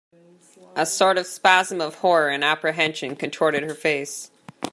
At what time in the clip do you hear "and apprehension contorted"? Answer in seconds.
2.29-3.61